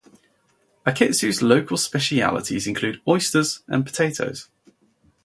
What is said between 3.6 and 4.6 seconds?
and potatoes.